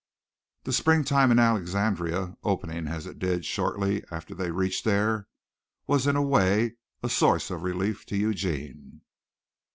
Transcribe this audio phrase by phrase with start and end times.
[0.63, 5.27] The spring time in Alexandria, opening as it did shortly after they reached there,
[5.85, 9.01] was in a way a source of relief to Eugene.